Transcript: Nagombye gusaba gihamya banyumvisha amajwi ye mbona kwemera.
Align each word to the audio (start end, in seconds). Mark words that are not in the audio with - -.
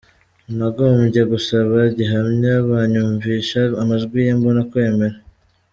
Nagombye 0.57 1.21
gusaba 1.31 1.77
gihamya 1.97 2.53
banyumvisha 2.69 3.61
amajwi 3.81 4.17
ye 4.25 4.31
mbona 4.39 4.61
kwemera. 4.69 5.17